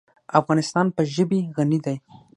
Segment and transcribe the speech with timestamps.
[0.39, 1.95] افغانستان په ژبې غني دی.